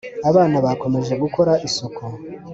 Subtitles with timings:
[0.29, 2.03] abana bakomeje gukora isuku